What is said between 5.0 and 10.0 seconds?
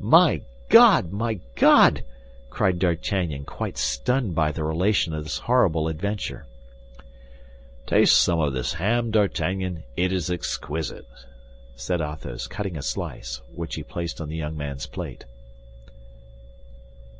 of this horrible adventure. "Taste some of this ham, D'Artagnan;